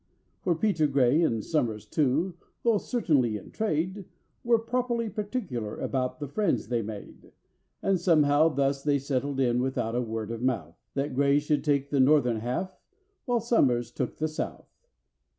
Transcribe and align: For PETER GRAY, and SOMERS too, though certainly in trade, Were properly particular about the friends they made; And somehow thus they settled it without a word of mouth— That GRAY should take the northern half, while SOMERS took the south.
For 0.41 0.55
PETER 0.55 0.87
GRAY, 0.87 1.21
and 1.21 1.45
SOMERS 1.45 1.85
too, 1.85 2.33
though 2.63 2.79
certainly 2.79 3.37
in 3.37 3.51
trade, 3.51 4.05
Were 4.43 4.57
properly 4.57 5.09
particular 5.11 5.79
about 5.79 6.19
the 6.19 6.27
friends 6.27 6.69
they 6.69 6.81
made; 6.81 7.31
And 7.83 7.99
somehow 7.99 8.49
thus 8.49 8.81
they 8.83 8.97
settled 8.97 9.39
it 9.39 9.53
without 9.59 9.93
a 9.93 10.01
word 10.01 10.31
of 10.31 10.41
mouth— 10.41 10.79
That 10.95 11.13
GRAY 11.13 11.37
should 11.37 11.63
take 11.63 11.91
the 11.91 11.99
northern 11.99 12.39
half, 12.39 12.75
while 13.25 13.41
SOMERS 13.41 13.91
took 13.91 14.17
the 14.17 14.27
south. 14.27 14.65